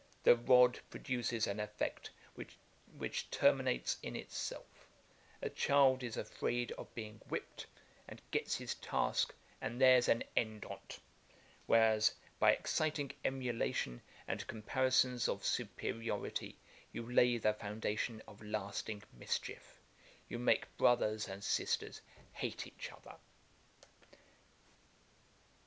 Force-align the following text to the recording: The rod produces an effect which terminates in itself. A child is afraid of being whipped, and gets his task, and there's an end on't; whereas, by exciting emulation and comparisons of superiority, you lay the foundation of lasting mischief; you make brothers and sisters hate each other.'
The 0.23 0.35
rod 0.35 0.79
produces 0.89 1.45
an 1.45 1.59
effect 1.59 2.09
which 2.33 3.29
terminates 3.29 3.97
in 4.01 4.15
itself. 4.15 4.87
A 5.43 5.49
child 5.51 6.01
is 6.01 6.17
afraid 6.17 6.71
of 6.71 6.91
being 6.95 7.21
whipped, 7.29 7.67
and 8.07 8.19
gets 8.31 8.55
his 8.55 8.73
task, 8.73 9.31
and 9.61 9.79
there's 9.79 10.07
an 10.09 10.23
end 10.35 10.65
on't; 10.65 10.97
whereas, 11.67 12.15
by 12.39 12.51
exciting 12.51 13.11
emulation 13.23 14.01
and 14.27 14.47
comparisons 14.47 15.27
of 15.27 15.45
superiority, 15.45 16.57
you 16.91 17.03
lay 17.03 17.37
the 17.37 17.53
foundation 17.53 18.23
of 18.27 18.41
lasting 18.41 19.03
mischief; 19.13 19.79
you 20.27 20.39
make 20.39 20.75
brothers 20.77 21.27
and 21.27 21.43
sisters 21.43 22.01
hate 22.33 22.65
each 22.65 22.91
other.' 22.91 23.17